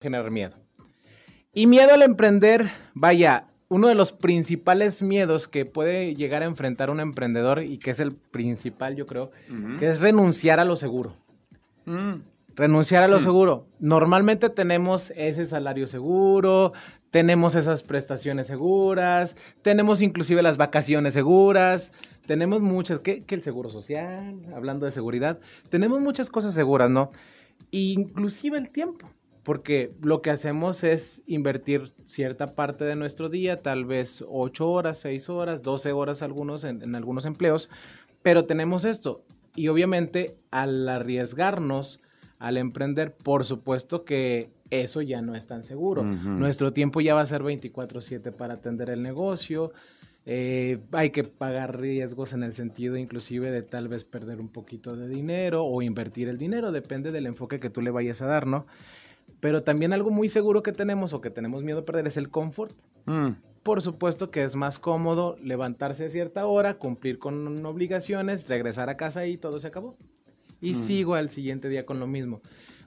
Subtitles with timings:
[0.00, 0.56] generar miedo.
[1.52, 6.90] Y miedo al emprender, vaya, uno de los principales miedos que puede llegar a enfrentar
[6.90, 9.30] un emprendedor y que es el principal, yo creo,
[9.78, 11.16] que es renunciar a lo seguro.
[11.86, 12.16] Mm.
[12.54, 13.22] Renunciar a lo mm.
[13.22, 13.66] seguro.
[13.80, 16.72] Normalmente tenemos ese salario seguro,
[17.10, 21.90] tenemos esas prestaciones seguras, tenemos inclusive las vacaciones seguras,
[22.26, 25.38] tenemos muchas, que, el seguro social, hablando de seguridad,
[25.70, 27.10] tenemos muchas cosas seguras, ¿no?
[27.70, 29.10] Inclusive el tiempo
[29.46, 34.98] porque lo que hacemos es invertir cierta parte de nuestro día, tal vez 8 horas,
[34.98, 37.70] 6 horas, 12 horas algunos en, algunos empleos,
[38.22, 39.22] pero tenemos esto.
[39.54, 42.00] Y obviamente al arriesgarnos,
[42.40, 46.02] al emprender, por supuesto que eso ya no es tan seguro.
[46.02, 49.70] Nuestro tiempo ya va a ser 24/7 para atender el negocio.
[50.28, 54.96] Eh, hay que pagar riesgos en el sentido inclusive de tal vez perder un poquito
[54.96, 58.48] de dinero o invertir el dinero, depende del enfoque que tú le vayas a dar,
[58.48, 58.66] ¿no?
[59.40, 62.30] Pero también algo muy seguro que tenemos o que tenemos miedo a perder es el
[62.30, 62.74] confort.
[63.06, 63.32] Mm.
[63.62, 68.96] Por supuesto que es más cómodo levantarse a cierta hora, cumplir con obligaciones, regresar a
[68.96, 69.96] casa y todo se acabó.
[70.60, 70.74] Y mm.
[70.74, 72.40] sigo al siguiente día con lo mismo.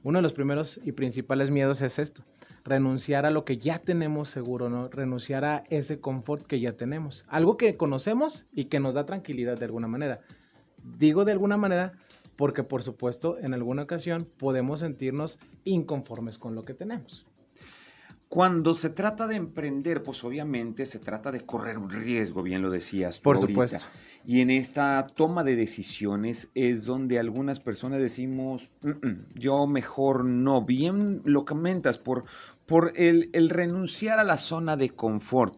[0.03, 2.23] Uno de los primeros y principales miedos es esto,
[2.63, 4.87] renunciar a lo que ya tenemos seguro, ¿no?
[4.87, 7.25] Renunciar a ese confort que ya tenemos.
[7.27, 10.21] Algo que conocemos y que nos da tranquilidad de alguna manera.
[10.97, 11.93] Digo de alguna manera
[12.39, 17.25] porque por supuesto en alguna ocasión podemos sentirnos inconformes con lo que tenemos.
[18.29, 22.69] Cuando se trata de emprender, pues obviamente se trata de correr un riesgo, bien lo
[22.69, 23.19] decías.
[23.19, 23.85] Por supuesto.
[24.25, 28.71] Y en esta toma de decisiones es donde algunas personas decimos,
[29.35, 30.61] yo mejor no.
[30.61, 32.23] Bien lo comentas, por,
[32.65, 35.57] por el, el renunciar a la zona de confort.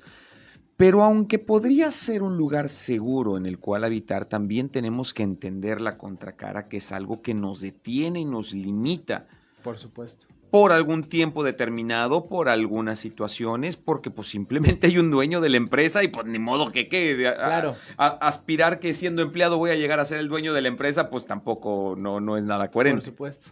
[0.81, 5.79] Pero aunque podría ser un lugar seguro en el cual habitar, también tenemos que entender
[5.79, 9.27] la contracara, que es algo que nos detiene y nos limita.
[9.63, 10.25] Por supuesto.
[10.49, 15.57] Por algún tiempo determinado, por algunas situaciones, porque pues simplemente hay un dueño de la
[15.57, 17.31] empresa y pues ni modo que quede.
[17.31, 17.75] Claro.
[17.97, 21.27] aspirar que siendo empleado voy a llegar a ser el dueño de la empresa, pues
[21.27, 23.01] tampoco no, no es nada coherente.
[23.01, 23.51] Por supuesto.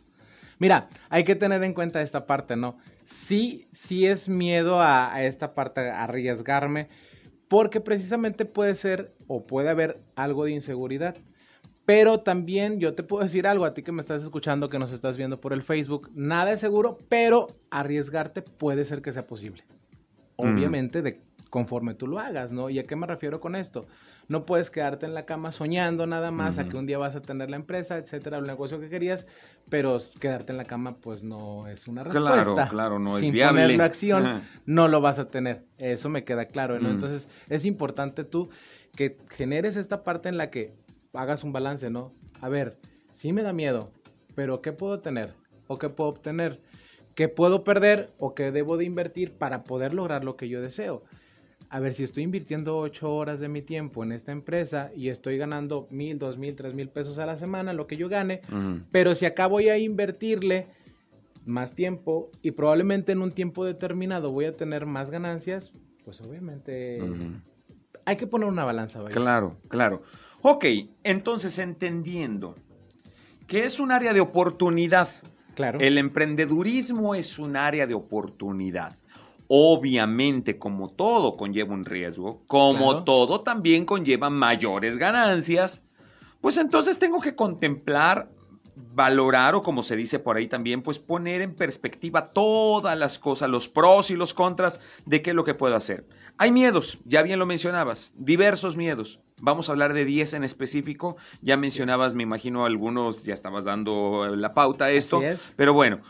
[0.57, 2.79] Mira, hay que tener en cuenta esta parte, ¿no?
[3.05, 6.89] Sí, sí es miedo a, a esta parte, a arriesgarme
[7.49, 11.17] porque precisamente puede ser o puede haber algo de inseguridad.
[11.85, 14.91] Pero también yo te puedo decir algo a ti que me estás escuchando, que nos
[14.91, 16.11] estás viendo por el Facebook.
[16.13, 19.63] Nada es seguro, pero arriesgarte puede ser que sea posible.
[20.35, 22.69] Obviamente, de conforme tú lo hagas, ¿no?
[22.69, 23.87] ¿Y a qué me refiero con esto?
[24.27, 27.21] No puedes quedarte en la cama soñando nada más a que un día vas a
[27.21, 29.25] tener la empresa, etcétera, el negocio que querías,
[29.69, 32.53] pero quedarte en la cama pues no es una respuesta.
[32.53, 33.63] Claro, claro, no es Sin viable.
[33.63, 35.65] ponerlo acción, no lo vas a tener.
[35.79, 36.91] Eso me queda claro, ¿no?
[36.91, 38.49] Entonces, es importante tú
[38.95, 40.75] que generes esta parte en la que
[41.13, 42.13] hagas un balance, ¿no?
[42.41, 42.77] A ver,
[43.11, 43.91] sí me da miedo,
[44.35, 45.33] pero ¿qué puedo tener?
[45.67, 46.61] ¿O qué puedo obtener?
[47.15, 51.03] ¿Qué puedo perder o qué debo de invertir para poder lograr lo que yo deseo?
[51.71, 55.37] A ver, si estoy invirtiendo ocho horas de mi tiempo en esta empresa y estoy
[55.37, 58.41] ganando mil, dos mil, tres mil pesos a la semana, lo que yo gane,
[58.91, 60.67] pero si acabo voy a invertirle
[61.45, 65.71] más tiempo y probablemente en un tiempo determinado voy a tener más ganancias,
[66.05, 67.01] pues obviamente
[68.05, 69.03] hay que poner una balanza.
[69.05, 70.01] Claro, claro.
[70.41, 70.65] Ok,
[71.03, 72.55] entonces entendiendo
[73.45, 75.09] que es un área de oportunidad.
[75.55, 75.79] Claro.
[75.79, 78.95] El emprendedurismo es un área de oportunidad.
[79.51, 85.81] Obviamente, como todo conlleva un riesgo, como todo también conlleva mayores ganancias,
[86.39, 88.29] pues entonces tengo que contemplar,
[88.93, 93.49] valorar o como se dice por ahí también, pues poner en perspectiva todas las cosas,
[93.49, 96.05] los pros y los contras de qué es lo que puedo hacer.
[96.37, 99.19] Hay miedos, ya bien lo mencionabas, diversos miedos.
[99.41, 101.17] Vamos a hablar de 10 en específico.
[101.41, 105.21] Ya mencionabas, me imagino, algunos, ya estabas dando la pauta a esto.
[105.55, 106.01] Pero bueno,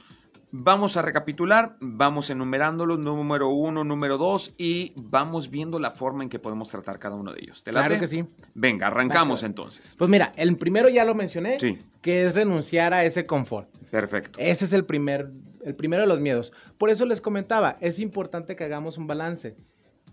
[0.51, 6.29] Vamos a recapitular, vamos enumerándolos, número uno, número dos, y vamos viendo la forma en
[6.29, 7.61] que podemos tratar cada uno de ellos.
[7.63, 8.25] claro que sí.
[8.55, 9.95] Venga, arrancamos entonces.
[9.95, 11.57] Pues mira, el primero ya lo mencioné,
[12.01, 13.69] que es renunciar a ese confort.
[13.91, 14.39] Perfecto.
[14.41, 15.31] Ese es el primer,
[15.63, 16.51] el primero de los miedos.
[16.79, 19.55] Por eso les comentaba, es importante que hagamos un balance,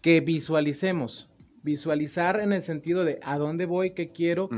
[0.02, 1.30] que visualicemos,
[1.62, 4.50] visualizar en el sentido de a dónde voy, qué quiero,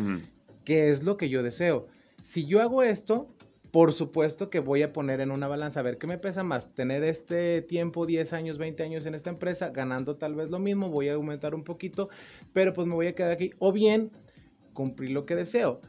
[0.65, 1.87] qué es lo que yo deseo.
[2.21, 3.29] Si yo hago esto,
[3.71, 6.75] por supuesto que voy a poner en una balanza, a ver qué me pesa más,
[6.75, 10.89] tener este tiempo, 10 años, 20 años en esta empresa, ganando tal vez lo mismo,
[10.89, 12.09] voy a aumentar un poquito,
[12.53, 14.11] pero pues me voy a quedar aquí, o bien
[14.73, 15.81] cumplir lo que deseo.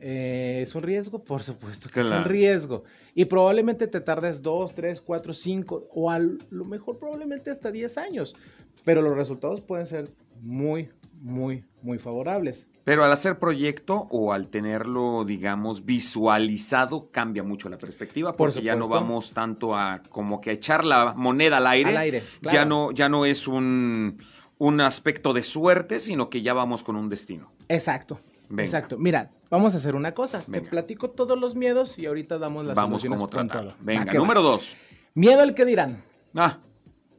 [0.00, 1.24] Eh, ¿Es un riesgo?
[1.24, 2.84] Por supuesto que es un riesgo.
[3.14, 7.98] Y probablemente te tardes 2, 3, 4, 5 o a lo mejor probablemente hasta 10
[7.98, 8.36] años.
[8.84, 10.08] Pero los resultados pueden ser
[10.40, 10.90] muy,
[11.20, 12.68] muy, muy favorables.
[12.88, 18.76] Pero al hacer proyecto o al tenerlo, digamos, visualizado, cambia mucho la perspectiva porque ya
[18.76, 21.90] no vamos tanto a como que a echar la moneda al aire.
[21.90, 24.22] Al aire ya, no, ya no es un,
[24.56, 27.52] un aspecto de suerte, sino que ya vamos con un destino.
[27.68, 28.20] Exacto.
[28.56, 28.96] Exacto.
[28.96, 30.42] Mira, vamos a hacer una cosa.
[30.50, 33.76] Te platico todos los miedos y ahorita damos las vamos como tratar.
[33.80, 34.78] Venga, número dos.
[35.12, 36.02] Miedo al que dirán.
[36.34, 36.56] Ah,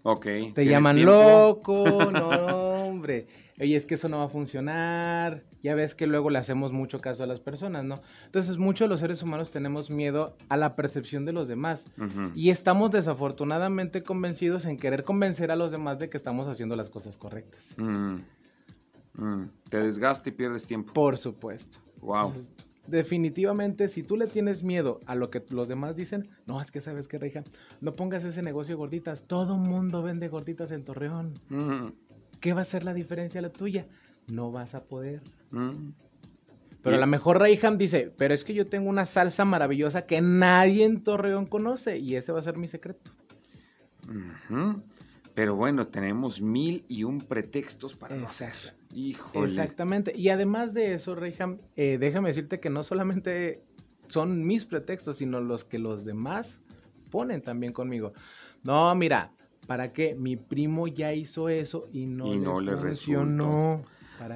[0.02, 0.26] ok.
[0.56, 2.69] Te llaman loco, no,
[3.60, 5.44] Oye, es que eso no va a funcionar.
[5.62, 8.02] Ya ves que luego le hacemos mucho caso a las personas, ¿no?
[8.26, 11.88] Entonces, muchos de los seres humanos tenemos miedo a la percepción de los demás.
[12.36, 16.90] Y estamos desafortunadamente convencidos en querer convencer a los demás de que estamos haciendo las
[16.90, 17.76] cosas correctas.
[17.78, 18.20] Mm.
[19.16, 19.50] Mm.
[19.70, 20.94] Te desgasta y pierdes tiempo.
[20.94, 21.80] Por supuesto.
[22.02, 22.34] Wow.
[22.88, 26.82] definitivamente, si tú le tienes miedo a lo que los demás dicen, no, es que
[26.82, 27.44] sabes que, Reija,
[27.82, 29.24] no pongas ese negocio de gorditas.
[29.24, 31.34] Todo mundo vende gorditas en Torreón.
[32.40, 33.86] ¿Qué va a ser la diferencia la tuya?
[34.28, 35.22] No vas a poder.
[35.52, 35.92] Mm.
[36.82, 40.22] Pero a lo mejor Rayham dice, pero es que yo tengo una salsa maravillosa que
[40.22, 43.12] nadie en Torreón conoce y ese va a ser mi secreto.
[45.34, 48.54] Pero bueno, tenemos mil y un pretextos para no hacer.
[48.94, 49.48] Híjole.
[49.48, 50.16] Exactamente.
[50.16, 53.62] Y además de eso, Rayham, eh, déjame decirte que no solamente
[54.08, 56.62] son mis pretextos, sino los que los demás
[57.12, 58.14] ponen también conmigo.
[58.64, 59.32] No, mira,
[59.70, 60.16] ¿Para qué?
[60.16, 63.84] Mi primo ya hizo eso y no, le, funcionó.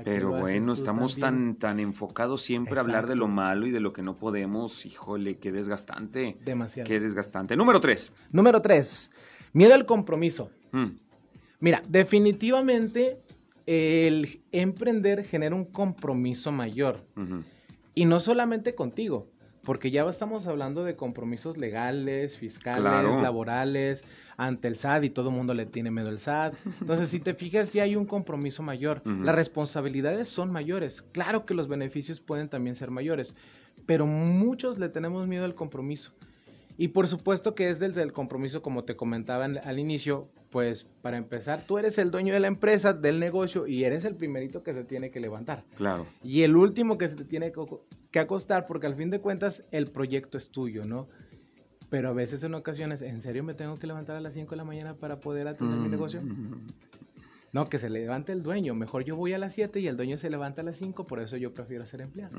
[0.04, 3.94] Pero bueno, estamos tan, tan enfocados siempre a hablar de lo malo y de lo
[3.94, 4.86] que no podemos.
[4.86, 6.38] Híjole, qué desgastante.
[6.46, 6.88] Demasiado.
[6.88, 7.56] Qué desgastante.
[7.56, 8.12] Número tres.
[8.32, 9.10] Número tres.
[9.54, 10.52] Miedo al compromiso.
[10.72, 10.98] Mm.
[11.62, 13.18] Mira, definitivamente
[13.66, 17.08] el emprender genera un compromiso mayor.
[17.96, 19.32] Y no solamente contigo,
[19.64, 24.04] porque ya estamos hablando de compromisos legales, fiscales, laborales,
[24.36, 26.56] ante el SAT y todo el mundo le tiene miedo al SAT.
[26.82, 29.02] Entonces, si te fijas, ya hay un compromiso mayor.
[29.06, 31.02] Las responsabilidades son mayores.
[31.14, 33.36] Claro que los beneficios pueden también ser mayores,
[33.86, 36.12] pero muchos le tenemos miedo al compromiso.
[36.78, 41.18] Y por supuesto que es desde el compromiso, como te comentaba al inicio, pues para
[41.18, 44.74] empezar, tú eres el dueño de la empresa, del negocio, y eres el primerito que
[44.74, 45.64] se tiene que levantar.
[45.76, 46.08] Claro.
[46.24, 47.52] Y el último que se te tiene
[48.12, 51.08] que acostar, porque al fin de cuentas el proyecto es tuyo, ¿no?
[51.90, 54.58] Pero a veces en ocasiones, ¿en serio me tengo que levantar a las 5 de
[54.58, 56.22] la mañana para poder atender mi negocio?
[56.22, 56.68] Mm.
[57.52, 58.74] No, que se levante el dueño.
[58.74, 61.20] Mejor yo voy a las 7 y el dueño se levanta a las 5, por
[61.20, 62.36] eso yo prefiero ser empleado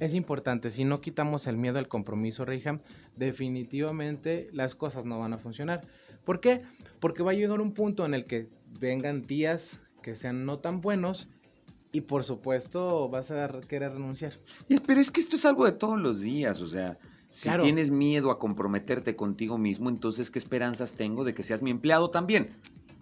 [0.00, 0.70] es importante.
[0.70, 2.80] Si no quitamos el miedo al compromiso, Reyham,
[3.16, 5.82] definitivamente las cosas no van a funcionar.
[6.24, 6.62] ¿Por qué?
[6.98, 8.48] Porque va a llegar un punto en el que
[8.80, 11.28] vengan días que sean no tan buenos
[11.92, 14.34] y por supuesto vas a querer renunciar.
[14.86, 16.98] Pero es que esto es algo de todos los días, o sea,
[17.28, 21.70] si tienes miedo a comprometerte contigo mismo, entonces ¿qué esperanzas tengo de que seas mi
[21.70, 22.56] empleado también?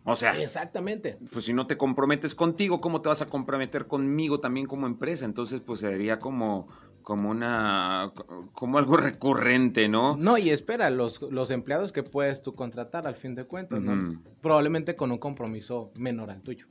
[0.08, 1.19] O sea, exactamente.
[1.31, 5.26] Pues si no te comprometes contigo, ¿cómo te vas a comprometer conmigo también como empresa?
[5.26, 6.69] Entonces, pues sería como
[7.02, 8.12] como una
[8.52, 10.16] como algo recurrente, ¿no?
[10.16, 14.20] No, y espera, los, los empleados que puedes tú contratar al fin de cuentas, ¿no?
[14.43, 16.66] Probablemente con un compromiso menor al tuyo,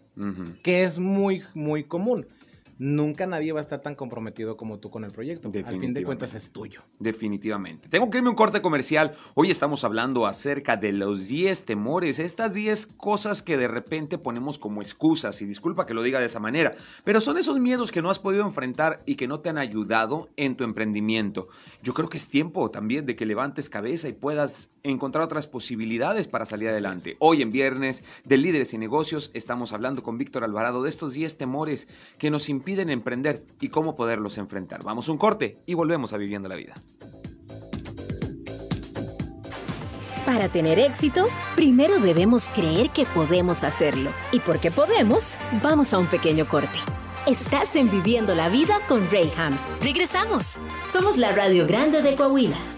[0.64, 2.28] que es muy, muy común
[2.80, 5.50] nunca nadie va a estar tan comprometido como tú con el proyecto.
[5.66, 6.82] Al fin de cuentas es tuyo.
[7.00, 7.90] Definitivamente.
[7.90, 9.14] Tengo que irme un corte comercial.
[9.36, 14.60] Hoy estamos hablando acerca de los 10 temores, estas 10 cosas que de repente ponemos
[14.60, 18.02] como excusas, y disculpa que lo diga de esa manera, pero son esos miedos que
[18.02, 21.48] no has podido enfrentar y que no te han ayudado en tu emprendimiento.
[21.84, 26.28] Yo creo que es tiempo también de que levantes cabeza y puedas encontrar otras posibilidades
[26.28, 27.18] para salir adelante.
[27.20, 31.38] Hoy en viernes de Líderes y Negocios estamos hablando con Víctor Alvarado de estos 10
[31.38, 34.84] temores que nos impiden emprender y cómo poderlos enfrentar.
[34.84, 36.74] Vamos un corte y volvemos a Viviendo la Vida.
[40.26, 44.12] Para tener éxito, primero debemos creer que podemos hacerlo.
[44.34, 46.78] Y porque podemos, vamos a un pequeño corte.
[47.26, 49.54] Estás en Viviendo la Vida con Rayham.
[49.80, 50.60] Regresamos.
[50.92, 52.77] Somos la Radio Grande de Coahuila.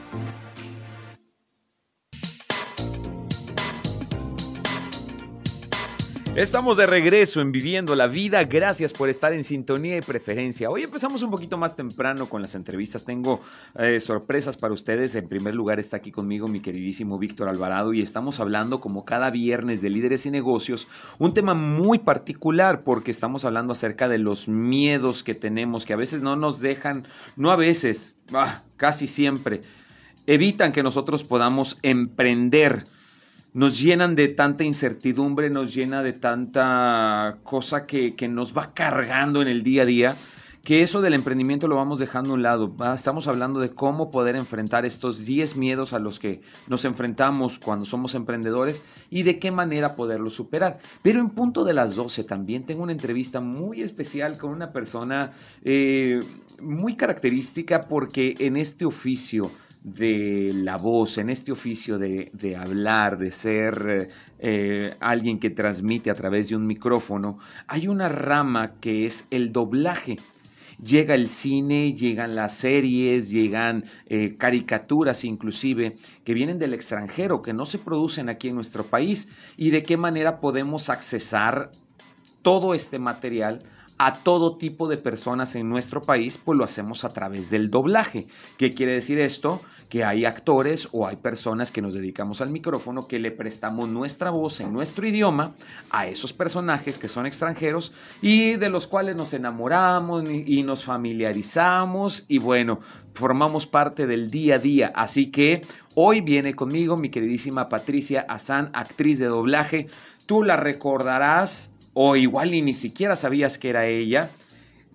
[6.39, 8.45] Estamos de regreso en Viviendo la Vida.
[8.45, 10.69] Gracias por estar en sintonía y preferencia.
[10.69, 13.03] Hoy empezamos un poquito más temprano con las entrevistas.
[13.03, 13.41] Tengo
[13.77, 15.15] eh, sorpresas para ustedes.
[15.15, 19.31] En primer lugar está aquí conmigo mi queridísimo Víctor Alvarado y estamos hablando como cada
[19.31, 20.87] viernes de líderes y negocios.
[21.17, 25.97] Un tema muy particular porque estamos hablando acerca de los miedos que tenemos que a
[25.97, 27.05] veces no nos dejan,
[27.35, 29.59] no a veces, ah, casi siempre,
[30.25, 32.85] evitan que nosotros podamos emprender
[33.53, 39.47] nos llenan de tanta incertidumbre, nos llena de tanta cosa que, nos va cargando en
[39.47, 40.15] el día a día,
[40.63, 42.75] que eso del emprendimiento lo vamos dejando a un lado.
[42.93, 47.85] Estamos hablando de cómo poder enfrentar estos 10 miedos a los que nos enfrentamos cuando
[47.85, 50.77] somos emprendedores y de qué manera poderlos superar.
[51.01, 55.31] Pero en punto de las 12 también tengo una entrevista muy especial con una persona
[55.63, 56.21] eh,
[56.61, 59.49] muy característica porque en este oficio
[59.83, 64.09] de la voz, en este oficio de, hablar, de ser
[64.39, 69.51] eh, alguien que transmite a través de un micrófono, hay una rama que es el
[69.51, 70.19] doblaje.
[70.83, 77.53] Llega el cine, llegan las series, llegan eh, caricaturas inclusive que vienen del extranjero, que
[77.53, 81.71] no se producen aquí en nuestro país y de qué manera podemos accesar
[82.41, 83.59] todo este material
[83.99, 88.27] a todo tipo de personas en nuestro país, pues lo hacemos a través del doblaje.
[88.57, 89.61] ¿Qué quiere decir esto?
[89.89, 94.29] Que hay actores o hay personas que nos dedicamos al micrófono que le prestamos nuestra
[94.29, 95.53] voz en nuestro idioma
[95.91, 97.91] a esos personajes que son extranjeros
[98.21, 102.79] y de los cuales nos enamoramos y nos familiarizamos y bueno,
[103.13, 104.93] formamos parte del día a día.
[104.95, 105.65] Así que
[105.95, 109.87] hoy viene conmigo mi queridísima Patricia Azán, actriz de doblaje.
[110.25, 114.31] Tú la recordarás o igual y ni siquiera sabías que era ella.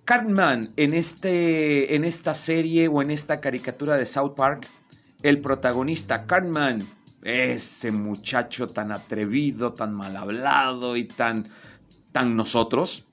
[0.05, 4.67] Cartman, en, este, en esta serie o en esta caricatura de South Park,
[5.23, 6.87] el protagonista, Cartman,
[7.23, 11.49] ese muchacho tan atrevido, tan mal hablado y tan,
[12.11, 13.05] tan nosotros,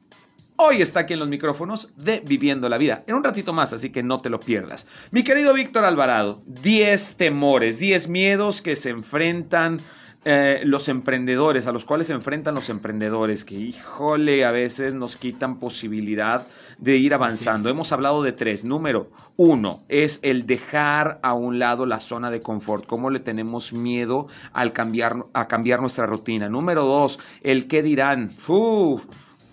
[0.56, 3.04] hoy está aquí en los micrófonos de Viviendo la Vida.
[3.06, 4.86] En un ratito más, así que no te lo pierdas.
[5.10, 9.80] Mi querido Víctor Alvarado, 10 temores, 10 miedos que se enfrentan
[10.24, 15.16] eh, los emprendedores, a los cuales se enfrentan los emprendedores, que híjole, a veces nos
[15.16, 16.46] quitan posibilidad
[16.78, 17.68] de ir avanzando.
[17.68, 18.64] Hemos hablado de tres.
[18.64, 23.72] Número uno es el dejar a un lado la zona de confort, cómo le tenemos
[23.72, 26.48] miedo al cambiar, a cambiar nuestra rutina.
[26.48, 28.30] Número dos, el qué dirán.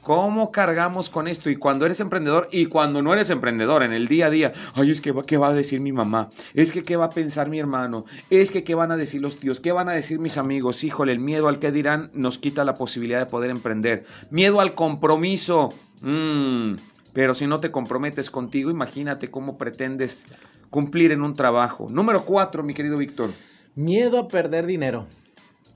[0.10, 1.52] ¿Cómo cargamos con esto?
[1.52, 4.90] Y cuando eres emprendedor y cuando no eres emprendedor en el día a día, ay,
[4.90, 7.60] es que qué va a decir mi mamá, es que qué va a pensar mi
[7.60, 10.84] hermano, es que qué van a decir los tíos, qué van a decir mis amigos.
[10.84, 14.04] Híjole, el miedo al que dirán nos quita la posibilidad de poder emprender.
[14.32, 15.76] Miedo al compromiso.
[16.02, 16.78] Mm,
[17.14, 20.26] pero si no te comprometes contigo, imagínate cómo pretendes
[20.72, 21.86] cumplir en un trabajo.
[21.88, 23.30] Número cuatro, mi querido Víctor.
[23.76, 25.06] Miedo a perder dinero.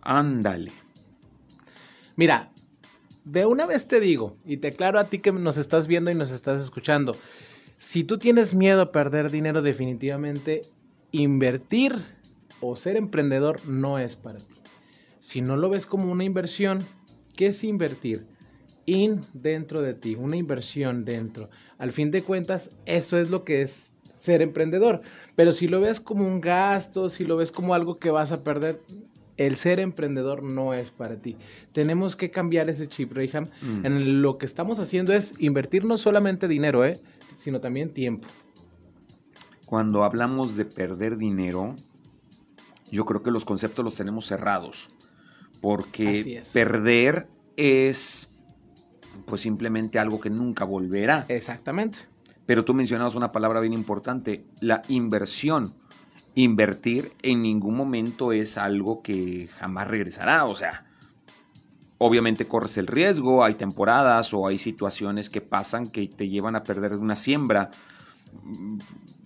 [0.02, 0.72] Ándale.
[2.16, 2.53] Mira,
[3.26, 6.16] de una vez te digo, y te aclaro a ti que nos estás viendo y
[6.16, 7.16] nos estás escuchando,
[7.78, 10.64] si tú tienes miedo a perder dinero, definitivamente
[11.12, 11.94] invertir
[12.62, 14.56] o ser emprendedor no es para ti.
[15.20, 16.86] Si no lo ves como una inversión,
[17.36, 18.26] ¿qué es invertir?
[18.86, 21.50] In dentro de ti, una inversión dentro.
[21.78, 25.02] Al fin de cuentas, eso es lo que es ser emprendedor.
[25.36, 28.44] Pero si lo ves como un gasto, si lo ves como algo que vas a
[28.44, 28.82] perder,
[29.38, 31.38] el ser emprendedor no es para ti.
[31.72, 33.46] Tenemos que cambiar ese chip, Reyham.
[33.62, 33.86] Mm.
[33.86, 37.02] En lo que estamos haciendo es invertir no solamente dinero, ¿eh?
[37.36, 38.28] sino también tiempo.
[39.66, 41.76] Cuando hablamos de perder dinero,
[42.92, 44.90] yo creo que los conceptos los tenemos cerrados.
[45.62, 48.30] Porque perder es
[49.26, 51.26] pues simplemente algo que nunca volverá.
[51.30, 52.00] Exactamente.
[52.46, 55.76] Pero tú mencionabas una palabra bien importante, la inversión
[56.36, 60.46] invertir en ningún momento es algo que jamás regresará.
[60.46, 60.86] O sea,
[61.98, 66.64] obviamente corres el riesgo, hay temporadas o hay situaciones que pasan que te llevan a
[66.64, 67.72] perder una siembra.
[68.44, 68.80] Mm,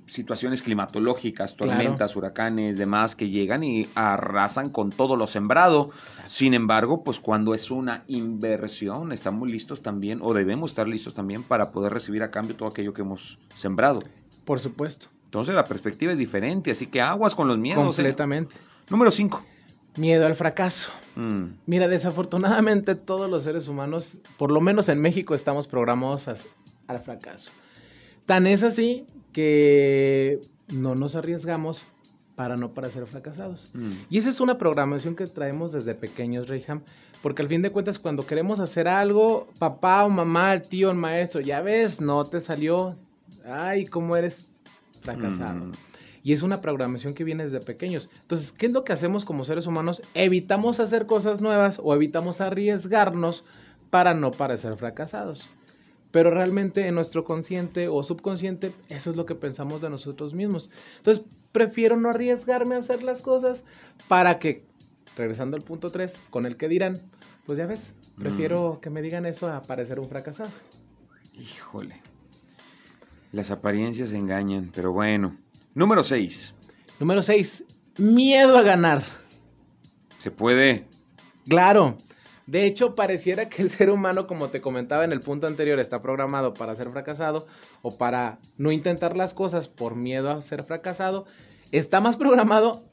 [0.07, 5.89] situaciones climatológicas, tormentas, huracanes, demás que llegan y arrasan con todo lo sembrado.
[6.27, 11.43] Sin embargo, pues cuando es una inversión, estamos listos también o debemos estar listos también
[11.43, 13.99] para poder recibir a cambio todo aquello que hemos sembrado.
[14.45, 15.09] Por supuesto.
[15.27, 17.83] Entonces la perspectiva es diferente, así que aguas con los miedos.
[17.99, 18.01] ¿eh?
[18.01, 18.55] Completamente.
[18.89, 19.43] Número 5.
[19.97, 20.93] Miedo al fracaso.
[21.15, 21.47] Mm.
[21.65, 27.51] Mira, desafortunadamente todos los seres humanos, por lo menos en México, estamos programados al fracaso.
[28.25, 31.85] Tan es así que no nos arriesgamos
[32.35, 33.69] para no parecer fracasados.
[33.73, 33.91] Mm.
[34.09, 36.83] Y esa es una programación que traemos desde pequeños, Reyham,
[37.21, 40.97] porque al fin de cuentas cuando queremos hacer algo, papá o mamá, el tío, el
[40.97, 42.95] maestro, ya ves, no te salió,
[43.43, 44.47] ay, ¿cómo eres
[45.01, 45.65] fracasado.
[45.65, 45.71] Mm.
[46.23, 48.09] Y es una programación que viene desde pequeños.
[48.21, 50.01] Entonces, ¿qué es lo que hacemos como seres humanos?
[50.13, 53.45] Evitamos hacer cosas nuevas o evitamos arriesgarnos
[53.89, 55.49] para no parecer fracasados.
[56.11, 60.69] Pero realmente en nuestro consciente o subconsciente, eso es lo que pensamos de nosotros mismos.
[60.97, 63.63] Entonces, prefiero no arriesgarme a hacer las cosas
[64.07, 64.65] para que,
[65.15, 67.01] regresando al punto 3, con el que dirán,
[67.45, 68.81] pues ya ves, prefiero mm.
[68.81, 70.51] que me digan eso a parecer un fracasado.
[71.33, 72.01] Híjole.
[73.37, 75.37] Las apariencias engañan, pero bueno.
[75.75, 76.55] Número 6.
[76.99, 77.65] Número 6.
[77.99, 79.03] Miedo a ganar.
[80.17, 80.87] ¿Se puede?
[81.47, 81.97] Claro.
[82.47, 86.01] De hecho, pareciera que el ser humano, como te comentaba en el punto anterior, está
[86.01, 87.45] programado para ser fracasado
[87.83, 91.27] o para no intentar las cosas por miedo a ser fracasado.
[91.71, 92.85] Está más programado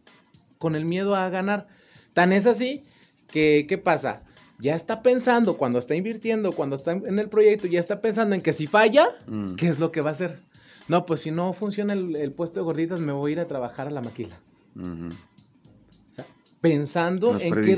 [0.58, 1.68] con el miedo a ganar.
[2.12, 2.84] Tan es así
[3.28, 4.24] que, ¿qué pasa?
[4.58, 8.40] Ya está pensando, cuando está invirtiendo, cuando está en el proyecto, ya está pensando en
[8.40, 9.56] que si falla, mm.
[9.56, 10.40] ¿qué es lo que va a hacer?
[10.86, 13.88] No, pues si no funciona el, puesto de gorditas, me voy a ir a trabajar
[13.88, 14.40] a la maquila
[16.64, 17.72] pensando en que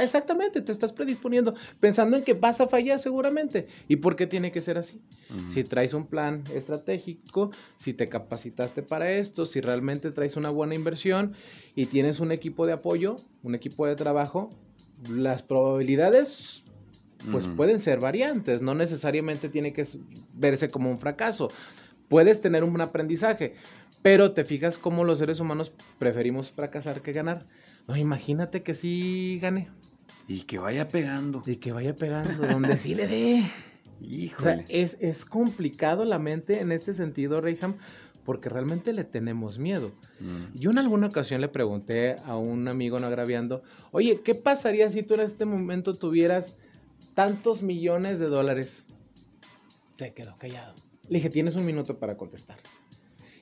[0.00, 3.66] exactamente te estás predisponiendo, pensando en que vas a fallar seguramente.
[3.88, 5.02] ¿Y por qué tiene que ser así?
[5.48, 10.74] Si traes un plan estratégico, si te capacitaste para esto, si realmente traes una buena
[10.74, 11.34] inversión
[11.74, 14.48] y tienes un equipo de apoyo, un equipo de trabajo,
[15.08, 16.62] las probabilidades
[17.30, 19.86] pues pueden ser variantes, no necesariamente tiene que
[20.34, 21.50] verse como un fracaso.
[22.08, 23.54] Puedes tener un aprendizaje,
[24.02, 27.46] pero te fijas cómo los seres humanos preferimos fracasar que ganar.
[27.86, 29.68] No, imagínate que sí gane.
[30.26, 31.42] Y que vaya pegando.
[31.46, 33.44] Y que vaya pegando, donde sí le dé.
[34.00, 34.38] Híjole.
[34.38, 37.76] O sea, es, es, complicado la mente en este sentido, Reyham,
[38.24, 39.92] porque realmente le tenemos miedo.
[40.20, 40.58] Mm.
[40.58, 45.02] Yo en alguna ocasión le pregunté a un amigo no agraviando, oye, ¿qué pasaría si
[45.02, 46.56] tú en este momento tuvieras
[47.14, 48.84] tantos millones de dólares?
[49.96, 50.74] Se quedó callado.
[51.08, 52.58] Le dije, tienes un minuto para contestar.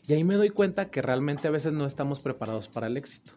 [0.07, 3.35] Y ahí me doy cuenta que realmente a veces no estamos preparados para el éxito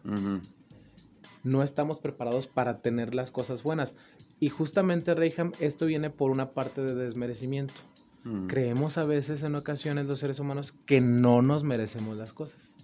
[1.44, 3.94] no estamos preparados para tener las cosas buenas.
[4.40, 7.82] Y justamente, Reyham, esto viene por una parte de desmerecimiento.
[8.24, 8.46] Mm.
[8.46, 12.74] Creemos a veces en ocasiones los seres humanos que no nos merecemos las cosas.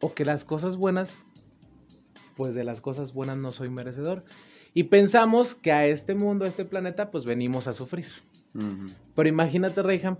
[0.00, 1.18] O que las cosas buenas,
[2.36, 4.24] pues de las cosas buenas no soy merecedor.
[4.74, 8.06] Y pensamos que a este mundo, a este planeta, pues venimos a sufrir.
[9.14, 10.18] Pero imagínate, Reyham,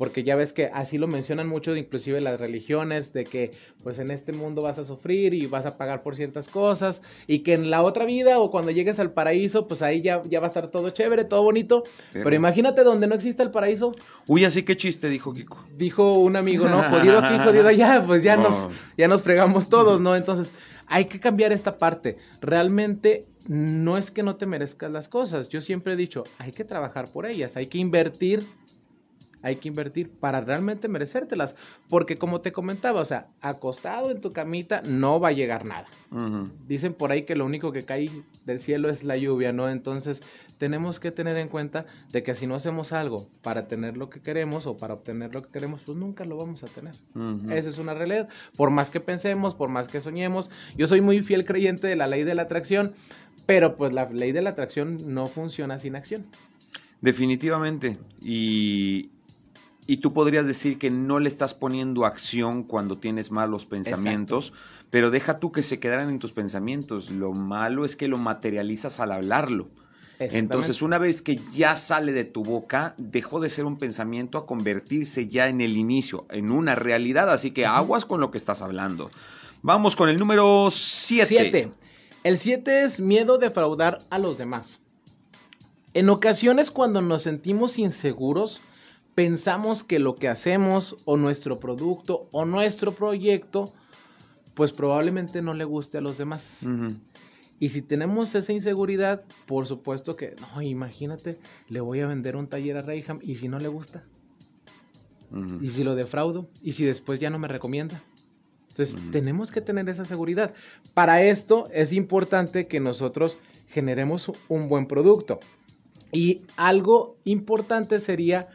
[0.00, 3.50] porque ya ves que así lo mencionan mucho, inclusive las religiones, de que
[3.82, 7.40] pues en este mundo vas a sufrir y vas a pagar por ciertas cosas, y
[7.40, 10.46] que en la otra vida o cuando llegues al paraíso, pues ahí ya, ya va
[10.46, 13.92] a estar todo chévere, todo bonito, pero, imagínate donde no exista el paraíso.
[14.26, 15.62] Uy, así que chiste, dijo Kiko.
[15.76, 16.82] Dijo un amigo, ¿no?
[16.90, 20.16] Jodido aquí, jodido allá, pues ya, nos, ya nos fregamos todos, ¿no?
[20.16, 20.50] Entonces,
[20.86, 22.16] hay que cambiar esta parte.
[22.40, 26.64] Realmente no es que no te merezcas las cosas, yo siempre he dicho, hay que
[26.64, 28.46] trabajar por ellas, hay que invertir
[29.42, 31.56] hay que invertir para realmente merecértelas.
[31.88, 35.86] Porque como te comentaba, o sea, acostado en tu camita no va a llegar nada.
[36.66, 38.10] Dicen por ahí que lo único que cae
[38.44, 39.68] del cielo es la lluvia, ¿no?
[39.68, 40.22] Entonces
[40.58, 44.20] tenemos que tener en cuenta de que si no hacemos algo para tener lo que
[44.20, 46.94] queremos o para obtener lo que queremos, pues nunca lo vamos a tener.
[47.50, 48.28] Esa es una realidad.
[48.56, 52.06] Por más que pensemos, por más que soñemos, yo soy muy fiel creyente de la
[52.06, 52.92] ley de la atracción,
[53.46, 56.26] pero pues la ley de la atracción no funciona sin acción.
[57.00, 57.96] Definitivamente.
[58.20, 59.10] Y,
[59.86, 64.52] y tú podrías decir que no le estás poniendo acción cuando tienes malos pensamientos,
[64.90, 67.10] pero deja tú que se quedaran en tus pensamientos.
[67.10, 69.68] Lo malo es que lo materializas al hablarlo.
[70.20, 74.46] Entonces, una vez que ya sale de tu boca, dejó de ser un pensamiento a
[74.46, 77.30] convertirse ya en el inicio, en una realidad.
[77.32, 79.10] Así que aguas con lo que estás hablando.
[79.62, 81.26] Vamos con el número 7.
[81.26, 81.70] 7.
[82.22, 84.78] El 7 es miedo de defraudar a los demás.
[85.94, 88.60] En ocasiones cuando nos sentimos inseguros,
[89.20, 93.70] pensamos que lo que hacemos o nuestro producto o nuestro proyecto,
[94.54, 96.66] pues probablemente no le guste a los demás.
[97.58, 102.48] Y si tenemos esa inseguridad, por supuesto que, no, imagínate, le voy a vender un
[102.48, 104.04] taller a Rayham y si no le gusta.
[105.60, 108.02] Y si lo defraudo, y si después ya no me recomienda.
[108.68, 110.54] Entonces, tenemos que tener esa seguridad.
[110.94, 115.40] Para esto es importante que nosotros generemos un buen producto.
[116.10, 118.48] Y algo importante sería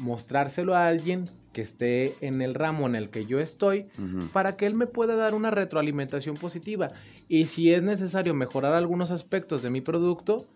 [0.00, 3.86] mostrárselo a alguien que esté en el ramo en el que yo estoy
[4.32, 6.88] para que él me pueda dar una retroalimentación positiva.
[7.28, 10.46] Y si es necesario mejorar algunos aspectos de mi producto,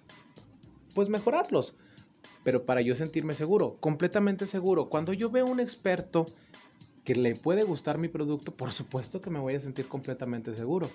[0.94, 1.74] pues mejorarlos.
[2.42, 4.88] Pero para yo sentirme seguro, completamente seguro.
[4.88, 6.26] Cuando yo veo un experto
[7.04, 10.90] que le puede gustar mi producto, por supuesto que me voy a sentir completamente seguro.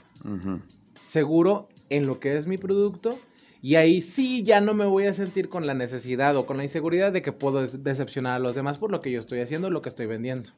[1.02, 3.20] Seguro en lo que es mi producto
[3.62, 6.64] y ahí sí ya no me voy a sentir con la necesidad o con la
[6.64, 9.82] inseguridad de que puedo decepcionar a los demás por lo que yo estoy haciendo, lo
[9.82, 10.52] que estoy vendiendo.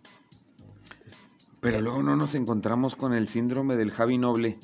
[1.61, 4.57] Pero luego no nos encontramos con el síndrome del Javi Noble.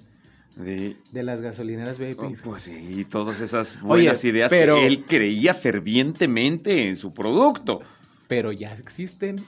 [0.56, 2.20] De, de las gasolineras VIP.
[2.20, 7.82] Oh, pues sí, todas esas buenas ideas pero, que él creía fervientemente en su producto.
[8.28, 9.46] Pero ya existen.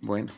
[0.00, 0.32] Bueno,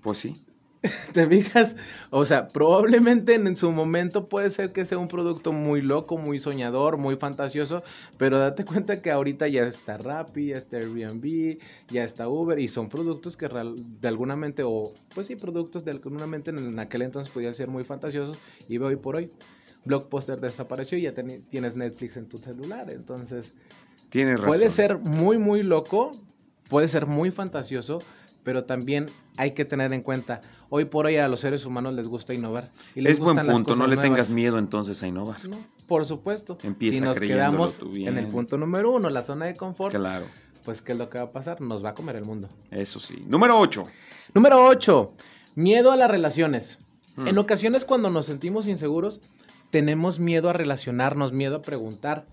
[0.00, 0.42] pues sí.
[1.12, 1.76] ¿Te fijas?
[2.10, 6.40] O sea, probablemente en, su momento puede ser que sea un producto muy loco, muy
[6.40, 7.82] soñador, muy fantasioso,
[8.18, 12.66] pero date cuenta que ahorita ya está Rappi, ya está Airbnb, ya está Uber y
[12.66, 17.02] son productos que de alguna mente, o pues sí, productos de alguna mente en aquel
[17.02, 19.30] entonces podían ser muy fantasiosos y hoy por hoy
[19.84, 23.54] Blockbuster desapareció y ya tienes Netflix en tu celular, entonces...
[24.10, 24.48] Tienes razón.
[24.48, 26.12] Puede ser muy, muy loco,
[26.68, 28.00] puede ser muy fantasioso,
[28.44, 32.08] pero también hay que tener en cuenta, hoy por hoy a los seres humanos les
[32.08, 32.70] gusta innovar.
[32.94, 35.44] Y es buen punto, no le tengas miedo entonces a innovar.
[35.48, 36.58] No, por supuesto.
[36.62, 39.94] Empieza si nos quedamos en el punto número uno, la zona de confort.
[39.94, 40.26] Claro.
[40.64, 41.60] Pues, ¿qué es lo que va a pasar?
[41.60, 42.48] Nos va a comer el mundo.
[42.70, 43.24] Eso sí.
[43.26, 43.82] Número ocho.
[44.32, 45.14] Número ocho.
[45.54, 46.78] Miedo a las relaciones.
[47.16, 47.26] Hmm.
[47.26, 49.20] En ocasiones cuando nos sentimos inseguros,
[49.70, 52.26] tenemos miedo a relacionarnos, miedo a preguntar,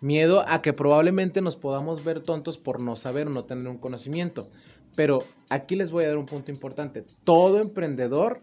[0.00, 3.78] miedo a que probablemente nos podamos ver tontos por no saber o no tener un
[3.78, 4.50] conocimiento.
[4.94, 7.04] Pero aquí les voy a dar un punto importante.
[7.24, 8.40] Todo emprendedor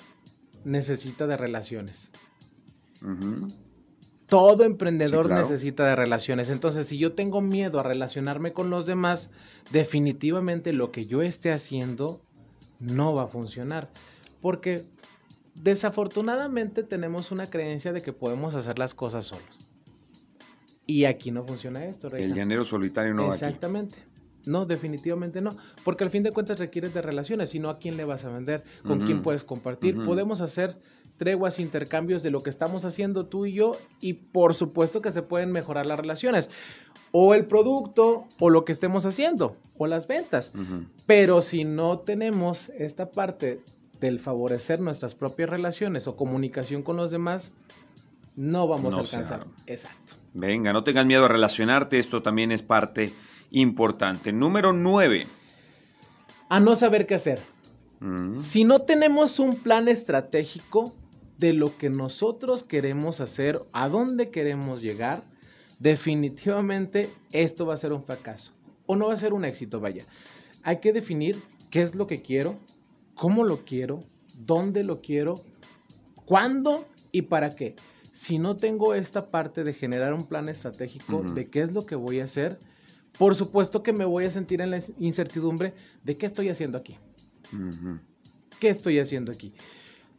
[0.64, 2.10] necesita de relaciones.
[4.28, 6.50] Todo emprendedor necesita de relaciones.
[6.50, 9.30] Entonces, si yo tengo miedo a relacionarme con los demás,
[9.72, 12.22] definitivamente lo que yo esté haciendo
[12.80, 13.90] no va a funcionar.
[14.40, 14.86] Porque
[15.56, 19.68] desafortunadamente tenemos una creencia de que podemos hacer las cosas solos.
[20.86, 22.08] Y aquí no funciona esto.
[22.16, 24.00] El llanero solitario no va Exactamente.
[24.46, 25.52] No, definitivamente no.
[25.84, 28.64] Porque al fin de cuentas requieres de relaciones, sino a quién le vas a vender,
[28.86, 30.04] con quién puedes compartir.
[30.04, 30.78] Podemos hacer
[31.18, 35.22] treguas, intercambios de lo que estamos haciendo tú y yo, y por supuesto que se
[35.22, 36.50] pueden mejorar las relaciones.
[37.12, 40.52] O el producto, o lo que estemos haciendo, o las ventas.
[41.06, 43.62] Pero si no tenemos esta parte
[44.00, 47.52] del favorecer nuestras propias relaciones o comunicación con los demás,
[48.36, 49.48] no vamos a alcanzar.
[49.68, 50.14] Exacto.
[50.34, 53.14] Venga, no tengas miedo a relacionarte, esto también es parte
[53.52, 54.32] importante.
[54.32, 55.28] Número nueve.
[56.50, 57.42] A no saber qué hacer.
[58.00, 58.38] Mm.
[58.38, 60.96] Si no tenemos un plan estratégico
[61.38, 65.24] de lo que nosotros queremos hacer, a dónde queremos llegar,
[65.80, 68.54] definitivamente esto va a ser un fracaso.
[68.86, 70.06] O no va a ser un éxito, vaya.
[70.64, 72.60] Hay que definir qué es lo que quiero,
[73.16, 74.00] cómo lo quiero,
[74.36, 75.44] dónde lo quiero,
[76.26, 77.76] cuándo y para qué.
[78.12, 81.96] Si no tengo esta parte de generar un plan estratégico de qué es lo que
[81.96, 82.60] voy a hacer,
[83.18, 86.98] por supuesto que me voy a sentir en la incertidumbre de qué estoy haciendo aquí.
[88.60, 89.54] ¿Qué estoy haciendo aquí?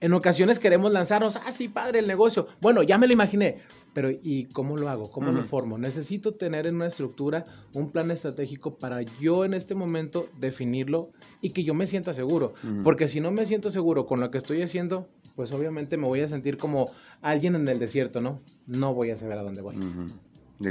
[0.01, 2.49] En ocasiones queremos lanzarnos, ah, sí, padre, el negocio.
[2.61, 3.59] Bueno, ya me lo imaginé,
[3.93, 5.11] pero ¿y cómo lo hago?
[5.11, 5.79] ¿Cómo lo formo?
[5.79, 11.51] Necesito tener en una estructura un plan estratégico para yo en este momento definirlo y
[11.51, 12.55] que yo me sienta seguro.
[12.85, 16.21] Porque si no me siento seguro con lo que estoy haciendo, pues obviamente me voy
[16.21, 18.41] a sentir como alguien en el desierto, ¿no?
[18.67, 19.77] No voy a saber a dónde voy.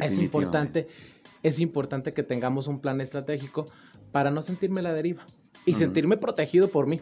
[0.01, 0.87] Es importante,
[1.43, 3.65] es importante que tengamos un plan estratégico
[4.11, 5.25] para no sentirme la deriva
[5.65, 7.01] y sentirme protegido por mí.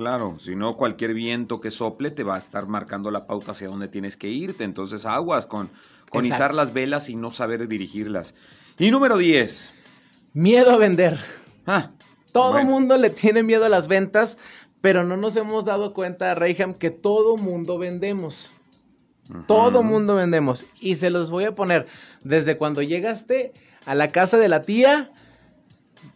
[0.00, 3.68] Claro, si no cualquier viento que sople te va a estar marcando la pauta hacia
[3.68, 4.64] dónde tienes que irte.
[4.64, 5.68] Entonces aguas con,
[6.08, 8.34] con izar las velas y no saber dirigirlas.
[8.78, 9.74] Y número 10.
[10.32, 11.18] Miedo a vender.
[11.66, 11.90] Ah,
[12.32, 14.38] todo mundo le tiene miedo a las ventas,
[14.80, 18.48] pero no nos hemos dado cuenta, Reyham, que todo mundo vendemos.
[19.46, 20.64] Todo mundo vendemos.
[20.80, 21.86] Y se los voy a poner
[22.24, 23.52] desde cuando llegaste
[23.84, 25.12] a la casa de la tía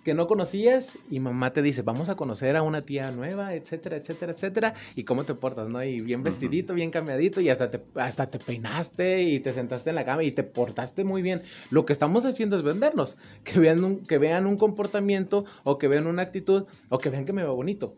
[0.02, 3.96] que no conocías y mamá te dice, vamos a conocer a una tía nueva, etcétera,
[3.96, 5.82] etcétera, etcétera, y cómo te portas, ¿no?
[5.82, 9.96] Y bien vestidito, bien cambiadito, y hasta te, hasta te peinaste y te sentaste en
[9.96, 11.42] la cama y te portaste muy bien.
[11.70, 15.88] Lo que estamos haciendo es vendernos, que vean un, que vean un comportamiento o que
[15.88, 17.96] vean una actitud o que vean que me va bonito.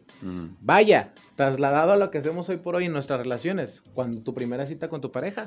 [0.61, 4.65] Vaya, trasladado a lo que hacemos hoy por hoy en nuestras relaciones, cuando tu primera
[4.65, 5.47] cita con tu pareja,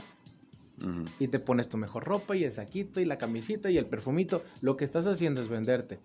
[1.20, 4.44] y te pones tu mejor ropa y el saquito y la camisita y el perfumito.
[4.62, 6.00] Lo que estás haciendo es venderte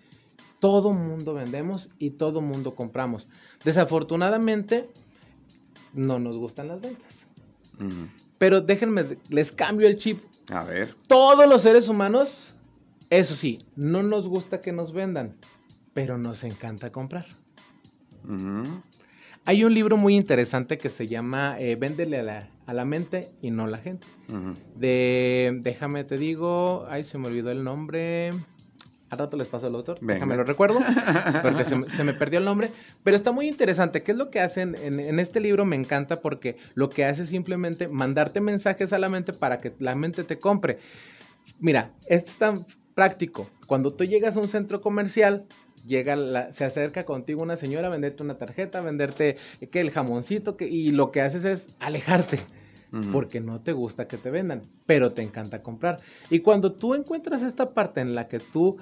[0.64, 3.29] todo mundo vendemos y todo mundo compramos.
[3.66, 4.88] Desafortunadamente,
[5.92, 7.29] no nos gustan las ventas.
[8.38, 10.24] Pero déjenme, les cambio el chip.
[10.50, 10.96] A ver.
[11.07, 12.55] Todos los seres humanos,
[13.11, 15.37] eso sí, no nos gusta que nos vendan,
[15.92, 17.27] pero nos encanta comprar.
[19.44, 23.64] Hay un libro muy interesante que se llama eh, Véndele a la, mente y no
[23.64, 24.07] a la gente.
[24.77, 28.33] De, déjame te digo, ay, se me olvidó el nombre.
[29.14, 30.81] Al rato les paso al autor, déjame lo recuerdo,
[31.42, 32.72] porque se, me perdió el nombre,
[33.05, 34.03] pero está muy interesante.
[34.03, 35.64] ¿Qué es lo que hacen en, este libro?
[35.64, 39.72] Me encanta porque lo que hace es simplemente mandarte mensajes a la mente para que
[39.79, 40.79] la mente te compre.
[41.61, 43.48] Mira, esto es tan práctico.
[43.68, 45.46] Cuando tú llegas a un centro comercial,
[45.87, 49.37] llega se acerca contigo una señora a venderte una tarjeta, a venderte
[49.70, 52.40] que el jamoncito, que, y lo que haces es alejarte
[53.12, 56.00] porque no te gusta que te vendan, pero te encanta comprar.
[56.31, 58.77] Y cuando tú encuentras esta parte en la que tú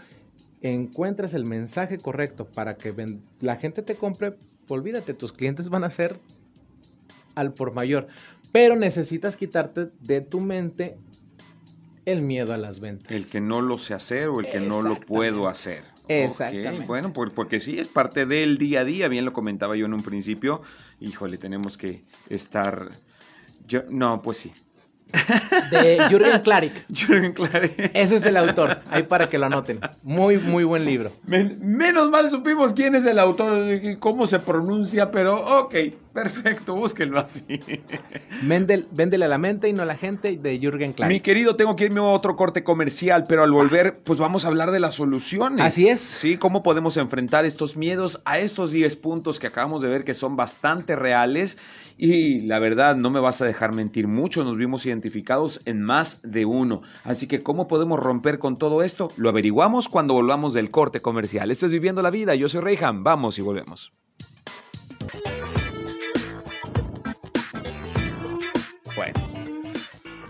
[0.62, 4.36] encuentres el mensaje correcto para que la gente te compre,
[4.68, 6.20] olvídate, tus clientes van a ser
[7.34, 8.06] al por mayor.
[8.52, 10.96] Pero necesitas quitarte de tu mente
[12.04, 13.10] el miedo a las ventas.
[13.10, 15.84] El que no lo sé hacer o el que no lo puedo hacer.
[16.08, 16.86] Exactamente.
[16.86, 20.02] Bueno, porque sí, es parte del día a día, bien lo comentaba yo en un
[20.02, 20.62] principio.
[21.00, 22.90] Híjole, tenemos que estar...
[23.66, 24.52] Yo, no, pues sí,
[25.70, 26.84] de Jürgen Klarik.
[26.92, 27.90] Jürgen Klarik.
[27.94, 29.80] Ese es el autor, ahí para que lo anoten.
[30.02, 31.12] Muy, muy buen libro.
[31.26, 35.74] menos mal supimos quién es el autor y cómo se pronuncia, pero ok,
[36.14, 37.44] perfecto, búsquenlo así.
[38.42, 41.12] Mendel, véndele a la mente y no a la gente de Jürgen Klarik.
[41.12, 44.48] Mi querido, tengo que irme a otro corte comercial, pero al volver, pues vamos a
[44.48, 45.64] hablar de las soluciones.
[45.64, 46.00] Así es.
[46.00, 50.14] Sí, cómo podemos enfrentar estos miedos a estos 10 puntos que acabamos de ver que
[50.14, 51.58] son bastante reales
[51.96, 56.20] y la verdad, no me vas a dejar mentir mucho, nos vimos identificados en más
[56.22, 56.82] de uno.
[57.04, 59.12] Así que, ¿cómo podemos romper con todo esto?
[59.16, 61.50] Lo averiguamos cuando volvamos del corte comercial.
[61.50, 63.92] Esto es Viviendo la Vida, yo soy Reyham, vamos y volvemos.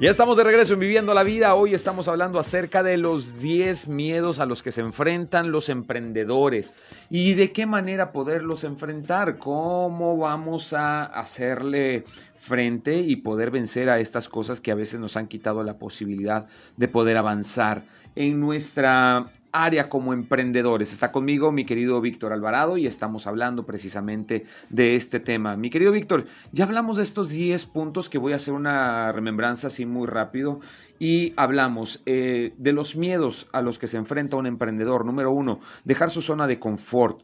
[0.03, 1.55] Ya estamos de regreso en Viviendo la Vida.
[1.55, 6.75] Hoy estamos hablando acerca de los 10 miedos a los que se enfrentan los emprendedores
[7.09, 12.03] y de qué manera poderlos enfrentar, cómo vamos a hacerle
[12.41, 16.49] frente y poder vencer a estas cosas que a veces nos han quitado la posibilidad
[16.77, 17.85] de poder avanzar
[18.17, 20.93] en nuestra área como emprendedores.
[20.93, 25.57] Está conmigo mi querido Víctor Alvarado y estamos hablando precisamente de este tema.
[25.57, 29.67] Mi querido Víctor, ya hablamos de estos 10 puntos que voy a hacer una remembranza
[29.67, 30.61] así muy rápido
[30.99, 35.05] y hablamos eh, de los miedos a los que se enfrenta un emprendedor.
[35.05, 37.21] Número uno, dejar su zona de confort.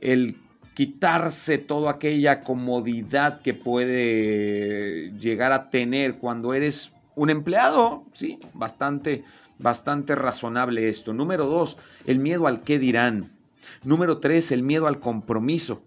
[0.00, 0.36] El
[0.74, 9.24] quitarse toda aquella comodidad que puede llegar a tener cuando eres un empleado, sí, bastante
[9.60, 11.12] bastante razonable esto.
[11.12, 13.30] Número dos, el miedo al qué dirán.
[13.84, 15.82] Número tres, el miedo al compromiso.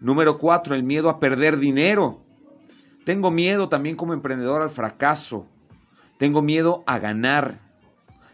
[0.00, 2.22] Número cuatro, el miedo a perder dinero.
[3.04, 5.46] Tengo miedo también como emprendedor al fracaso.
[6.18, 7.58] Tengo miedo a ganar.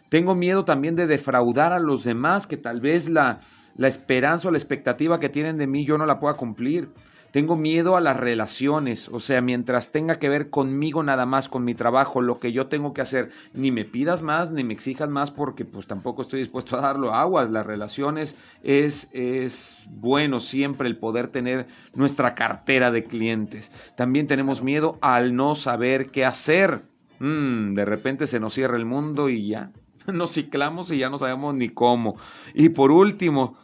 [0.09, 3.41] Tengo miedo también de defraudar a los demás, que tal vez la,
[3.77, 6.89] la esperanza o la expectativa que tienen de mí yo no la pueda cumplir.
[7.35, 11.65] Tengo miedo a las relaciones, o sea, mientras tenga que ver conmigo nada más, con
[11.65, 15.09] mi trabajo, lo que yo tengo que hacer, ni me pidas más, ni me exijas
[15.09, 17.51] más, porque pues tampoco estoy dispuesto a darlo aguas.
[17.51, 23.73] Las relaciones es, es bueno siempre el poder tener nuestra cartera de clientes.
[23.97, 26.83] También tenemos miedo al no saber qué hacer.
[27.19, 29.73] Mm, de repente se nos cierra el mundo y ya,
[30.07, 32.17] nos ciclamos y ya no sabemos ni cómo.
[32.55, 33.59] Y por último,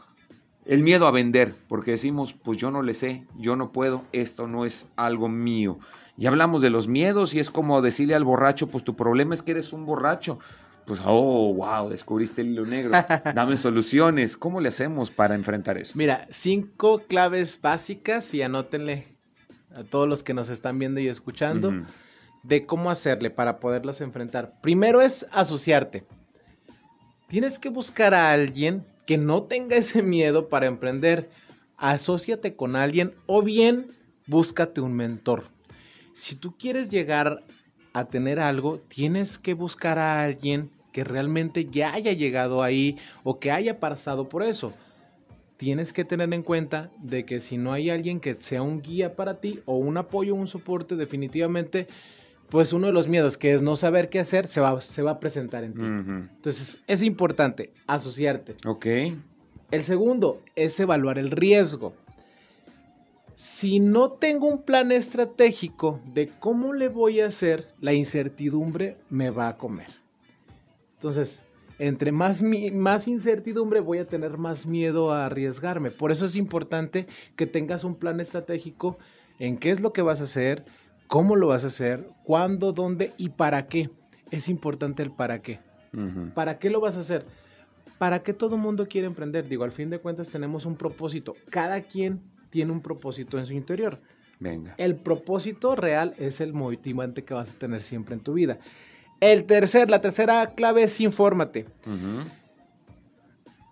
[0.67, 4.47] el miedo a vender, porque decimos, pues yo no le sé, yo no puedo, esto
[4.47, 5.79] no es algo mío.
[6.17, 9.43] Y hablamos de los miedos y es como decirle al borracho, pues tu problema es
[9.43, 10.39] que eres un borracho.
[10.87, 12.91] Pues, oh, wow, descubriste el hilo negro.
[13.35, 14.37] Dame soluciones.
[14.37, 15.95] ¿Cómo le hacemos para enfrentar eso?
[15.97, 19.07] Mira, cinco claves básicas y anótenle
[19.75, 21.73] a todos los que nos están viendo y escuchando
[22.43, 24.55] de cómo hacerle para poderlos enfrentar.
[24.63, 26.05] Primero es asociarte.
[27.29, 31.31] Tienes que buscar a alguien que no tenga ese miedo para emprender,
[31.77, 33.89] asóciate con alguien o bien
[34.29, 35.49] búscate un mentor.
[36.13, 37.43] Si tú quieres llegar
[37.93, 43.41] a tener algo, tienes que buscar a alguien que realmente ya haya llegado ahí o
[43.41, 44.73] que haya pasado por eso.
[45.57, 49.17] Tienes que tener en cuenta de que si no hay alguien que sea un guía
[49.17, 51.89] para ti o un apoyo, un soporte, definitivamente
[52.51, 55.13] pues uno de los miedos que es no saber qué hacer se va, se va
[55.13, 55.85] a presentar en ti.
[55.85, 58.57] Entonces es importante asociarte.
[58.67, 58.87] Ok.
[59.71, 61.95] El segundo es evaluar el riesgo.
[63.35, 69.31] Si no tengo un plan estratégico de cómo le voy a hacer, la incertidumbre me
[69.31, 69.89] va a comer.
[70.97, 71.41] Entonces,
[71.79, 75.91] entre más, más incertidumbre voy a tener más miedo a arriesgarme.
[75.91, 78.99] Por eso es importante que tengas un plan estratégico
[79.39, 80.65] en qué es lo que vas a hacer,
[81.11, 83.91] cómo lo vas a hacer, cuándo, dónde y para qué.
[84.31, 85.59] Es importante el para qué.
[86.35, 87.27] ¿Para qué lo vas a hacer?
[87.99, 89.49] ¿Para qué todo el mundo quiere emprender?
[89.49, 91.35] Digo, al fin de cuentas tenemos un propósito.
[91.51, 93.99] Cada quien tiene un propósito en su interior.
[94.39, 94.75] Venga.
[94.79, 98.59] El propósito real es el motivante que vas a tener siempre en tu vida.
[99.19, 101.67] El tercer, la tercera clave es infórmate.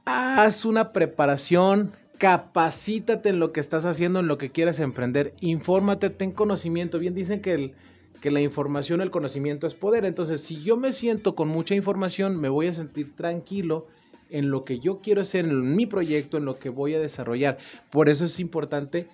[0.04, 6.10] Haz una preparación capacítate en lo que estás haciendo, en lo que quieres emprender, infórmate,
[6.10, 6.98] ten conocimiento.
[6.98, 7.74] Bien dicen que, el,
[8.20, 10.04] que la información, el conocimiento es poder.
[10.04, 13.86] Entonces, si yo me siento con mucha información, me voy a sentir tranquilo
[14.30, 17.56] en lo que yo quiero hacer, en mi proyecto, en lo que voy a desarrollar.
[17.90, 19.08] Por eso es importante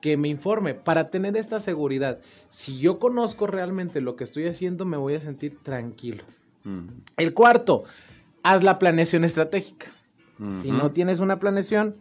[0.00, 2.18] que me informe para tener esta seguridad.
[2.48, 6.24] Si yo conozco realmente lo que estoy haciendo, me voy a sentir tranquilo.
[7.16, 7.84] El cuarto,
[8.42, 9.86] haz la planeación estratégica.
[10.60, 11.94] Si no tienes una planeación,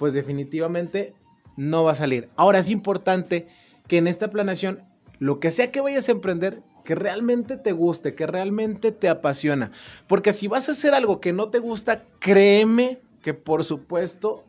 [0.00, 1.12] pues definitivamente
[1.58, 2.30] no va a salir.
[2.34, 3.48] Ahora es importante
[3.86, 4.80] que en esta planeación,
[5.18, 9.72] lo que sea que vayas a emprender, que realmente te guste, que realmente te apasiona.
[10.06, 14.42] Porque si vas a hacer algo que no te gusta, créeme que por supuesto,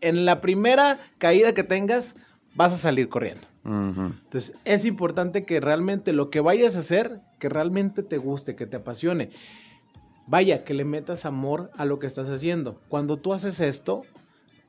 [0.00, 2.16] en la primera caída que tengas,
[2.56, 3.46] vas a salir corriendo.
[3.64, 8.66] Entonces, es importante que realmente lo que vayas a hacer, que realmente te guste, que
[8.66, 9.30] te apasione.
[10.26, 12.80] Vaya, que le metas amor a lo que estás haciendo.
[12.88, 14.02] Cuando tú haces esto,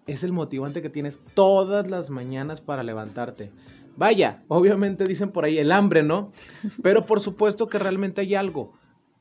[0.07, 3.51] es el motivante que tienes todas las mañanas para levantarte.
[3.97, 6.31] Vaya, obviamente dicen por ahí el hambre, ¿no?
[6.83, 8.73] Pero por supuesto que realmente hay algo.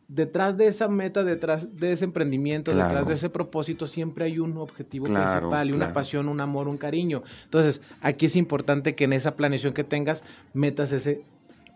[0.09, 4.57] Detrás de esa meta, detrás de ese emprendimiento, detrás de ese propósito, siempre hay un
[4.57, 7.23] objetivo principal y una pasión, un amor, un cariño.
[7.45, 11.23] Entonces, aquí es importante que en esa planeación que tengas, metas ese,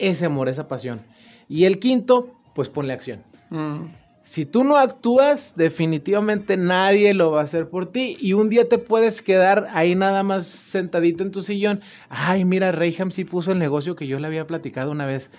[0.00, 1.00] ese amor, esa pasión.
[1.48, 3.22] Y el quinto, pues ponle acción.
[3.50, 3.84] Mm.
[4.24, 8.16] Si tú no actúas, definitivamente nadie lo va a hacer por ti.
[8.18, 11.82] Y un día te puedes quedar ahí nada más sentadito en tu sillón.
[12.08, 15.30] Ay, mira, Reyham sí puso el negocio que yo le había platicado una vez.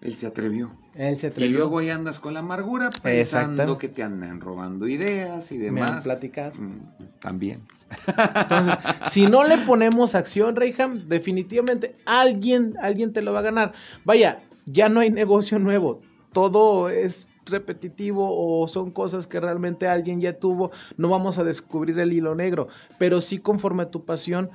[0.00, 0.70] Él se atrevió.
[0.94, 1.50] Él se atrevió.
[1.50, 6.06] Y luego ahí andas con la amargura pensando que te andan robando ideas y demás.
[6.06, 6.52] Me han.
[6.56, 6.80] Mm,
[7.18, 7.62] también.
[8.36, 8.74] Entonces,
[9.10, 13.72] si no le ponemos acción, Reyham, definitivamente alguien, alguien te lo va a ganar.
[14.04, 16.00] Vaya, ya no hay negocio nuevo.
[16.32, 21.98] Todo es repetitivo o son cosas que realmente alguien ya tuvo, no vamos a descubrir
[21.98, 24.50] el hilo negro, pero sí conforme a tu pasión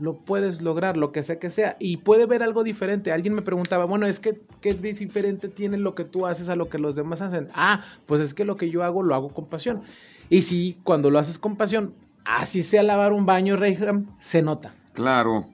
[0.00, 3.12] lo puedes lograr, lo que sea que sea, y puede ver algo diferente.
[3.12, 6.70] Alguien me preguntaba, bueno, es que, ¿qué diferente tiene lo que tú haces a lo
[6.70, 7.48] que los demás hacen?
[7.54, 9.82] Ah, pues es que lo que yo hago, lo hago con pasión.
[10.30, 11.92] Y si cuando lo haces con pasión,
[12.24, 14.72] así sea lavar un baño, Reyham, se nota.
[14.94, 15.46] Claro,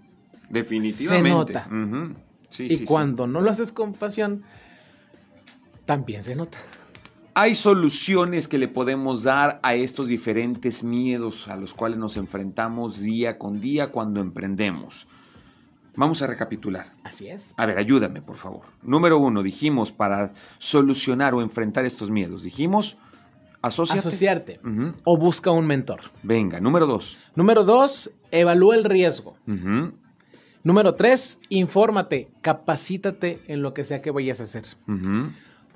[0.49, 1.55] definitivamente.
[1.55, 1.68] Se nota.
[2.59, 4.44] y cuando no lo haces con pasión,
[5.87, 6.59] también se nota.
[7.35, 13.01] Hay soluciones que le podemos dar a estos diferentes miedos a los cuales nos enfrentamos
[13.01, 15.07] día con día cuando emprendemos.
[15.96, 16.90] Vamos a recapitular.
[17.05, 17.55] Así es.
[17.57, 18.62] A ver, ayúdame, por favor.
[18.83, 22.96] Número uno, dijimos para solucionar o enfrentar estos miedos, dijimos
[23.62, 24.09] asociarte.
[24.09, 24.61] asociarte
[25.05, 26.01] o busca un mentor.
[26.22, 27.18] Venga, número dos.
[27.35, 29.37] Número dos, evalúa el riesgo.
[30.62, 34.64] Número tres, infórmate, capacítate en lo que sea que vayas a hacer.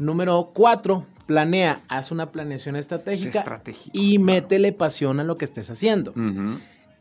[0.00, 3.44] Número cuatro, planea, haz una planeación estratégica
[3.92, 6.14] y métele pasión a lo que estés haciendo.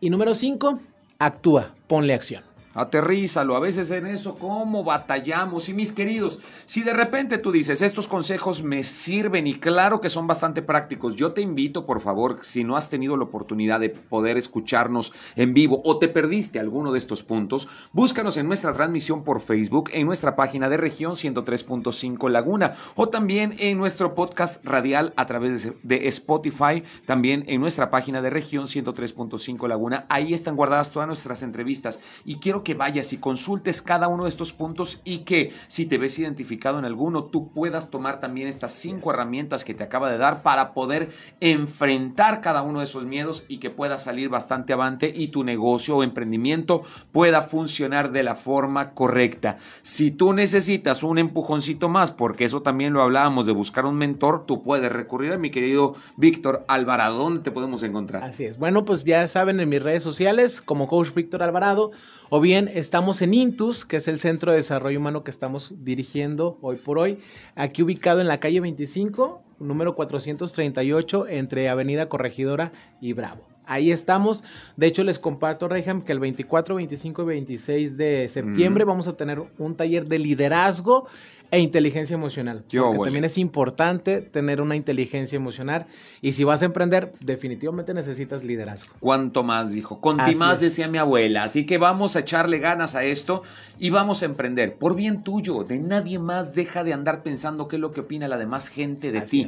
[0.01, 0.79] Y número cinco,
[1.17, 2.43] actúa, ponle acción.
[2.75, 5.69] Aterrízalo, a veces en eso, ¿cómo batallamos?
[5.69, 10.09] Y mis queridos, si de repente tú dices, estos consejos me sirven y claro que
[10.09, 13.89] son bastante prácticos, yo te invito, por favor, si no has tenido la oportunidad de
[13.89, 19.23] poder escucharnos en vivo o te perdiste alguno de estos puntos, búscanos en nuestra transmisión
[19.23, 25.13] por Facebook, en nuestra página de región 103.5 Laguna o también en nuestro podcast radial
[25.15, 30.05] a través de Spotify, también en nuestra página de región 103.5 Laguna.
[30.09, 34.29] Ahí están guardadas todas nuestras entrevistas y quiero que vayas y consultes cada uno de
[34.29, 38.73] estos puntos y que si te ves identificado en alguno, tú puedas tomar también estas
[38.73, 43.45] cinco herramientas que te acaba de dar para poder enfrentar cada uno de esos miedos
[43.47, 48.35] y que pueda salir bastante avante y tu negocio o emprendimiento pueda funcionar de la
[48.35, 49.57] forma correcta.
[49.81, 54.45] Si tú necesitas un empujoncito más, porque eso también lo hablábamos de buscar un mentor,
[54.45, 57.17] tú puedes recurrir a mi querido Víctor Alvarado.
[57.17, 58.23] ¿Dónde te podemos encontrar?
[58.23, 58.57] Así es.
[58.57, 61.91] Bueno, pues ya saben en mis redes sociales como Coach Víctor Alvarado
[62.29, 66.57] o bien estamos en Intus, que es el centro de desarrollo humano que estamos dirigiendo
[66.61, 67.19] hoy por hoy,
[67.55, 73.49] aquí ubicado en la calle 25, número 438, entre Avenida Corregidora y Bravo.
[73.65, 74.43] Ahí estamos.
[74.77, 79.15] De hecho, les comparto, Reyham, que el 24, 25 y 26 de septiembre vamos a
[79.15, 81.07] tener un taller de liderazgo
[81.51, 82.63] e inteligencia emocional.
[82.69, 85.87] porque también es importante tener una inteligencia emocional.
[86.21, 88.93] Y si vas a emprender, definitivamente necesitas liderazgo.
[88.99, 89.99] ¿Cuánto más, dijo?
[89.99, 91.43] Conti más, decía mi abuela.
[91.43, 93.43] Así que vamos a echarle ganas a esto
[93.79, 94.75] y vamos a emprender.
[94.75, 98.27] Por bien tuyo, de nadie más, deja de andar pensando qué es lo que opina
[98.27, 99.47] la demás gente de ti.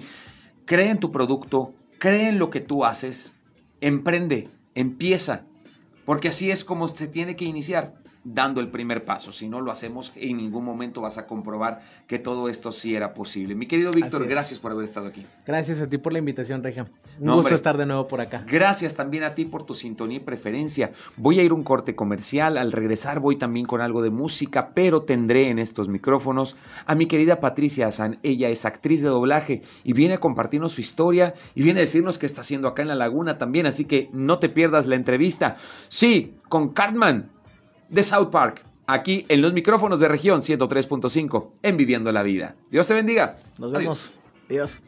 [0.65, 3.31] Cree en tu producto, cree en lo que tú haces,
[3.79, 5.43] emprende, empieza.
[6.05, 9.31] Porque así es como se tiene que iniciar dando el primer paso.
[9.31, 13.13] Si no lo hacemos, en ningún momento vas a comprobar que todo esto sí era
[13.13, 13.55] posible.
[13.55, 15.25] Mi querido Víctor, gracias por haber estado aquí.
[15.45, 16.87] Gracias a ti por la invitación, Regia.
[17.19, 18.43] Un gusto estar de nuevo por acá.
[18.47, 20.91] Gracias también a ti por tu sintonía y preferencia.
[21.17, 22.57] Voy a ir un corte comercial.
[22.57, 26.55] Al regresar voy también con algo de música, pero tendré en estos micrófonos
[26.85, 28.19] a mi querida Patricia Azan.
[28.23, 32.17] Ella es actriz de doblaje y viene a compartirnos su historia y viene a decirnos
[32.17, 33.65] qué está haciendo acá en la laguna también.
[33.65, 35.57] Así que no te pierdas la entrevista.
[35.89, 37.29] Sí, con Cartman
[37.91, 42.55] de South Park, aquí en los micrófonos de región 103.5, en Viviendo la Vida.
[42.71, 43.37] Dios te bendiga.
[43.59, 44.11] Nos vemos.
[44.49, 44.81] Adiós.